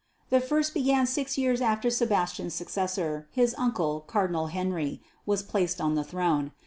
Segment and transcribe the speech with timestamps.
[0.31, 5.93] The first began six years after Sebastian's successor his uncle, Cardinal Henry was placed on
[5.93, 6.53] the throne.